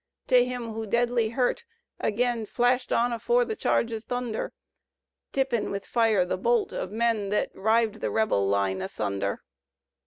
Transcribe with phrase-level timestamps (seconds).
[0.29, 1.63] —To him who, deadly hurt,
[1.99, 4.51] agen Flashed on afore the charge's thunder,
[5.31, 9.43] Tippin' with fire the bolt of men Thet rived the Bebel line asunder?